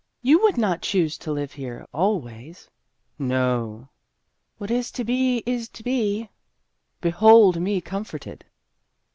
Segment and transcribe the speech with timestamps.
[0.23, 2.71] "You would not choose to live here always?""
[3.19, 3.89] No o o.""
[4.57, 6.31] What is to be, is to be.""
[7.01, 8.43] Behold me comforted